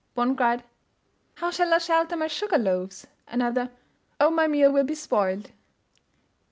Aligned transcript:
One 0.15 0.35
cried, 0.35 0.63
"How 1.35 1.51
shall 1.51 1.75
I 1.75 1.77
shelter 1.77 2.15
my 2.17 2.25
sugar 2.25 2.57
loaves?" 2.57 3.05
another, 3.27 3.69
"Oh, 4.19 4.31
my 4.31 4.47
meal 4.47 4.71
will 4.71 4.83
be 4.83 4.95
spoiled." 4.95 5.51